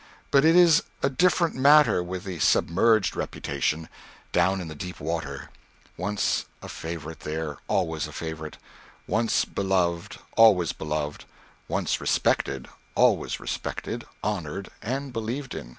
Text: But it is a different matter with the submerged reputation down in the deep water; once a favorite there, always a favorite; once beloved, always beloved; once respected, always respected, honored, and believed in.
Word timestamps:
But 0.31 0.43
it 0.43 0.55
is 0.55 0.81
a 1.03 1.11
different 1.11 1.53
matter 1.53 2.01
with 2.01 2.23
the 2.23 2.39
submerged 2.39 3.15
reputation 3.15 3.87
down 4.31 4.59
in 4.59 4.67
the 4.67 4.73
deep 4.73 4.99
water; 4.99 5.51
once 5.95 6.45
a 6.63 6.69
favorite 6.69 7.19
there, 7.19 7.57
always 7.67 8.07
a 8.07 8.11
favorite; 8.11 8.57
once 9.05 9.45
beloved, 9.45 10.17
always 10.35 10.73
beloved; 10.73 11.25
once 11.67 12.01
respected, 12.01 12.67
always 12.95 13.39
respected, 13.39 14.07
honored, 14.23 14.69
and 14.81 15.13
believed 15.13 15.53
in. 15.53 15.69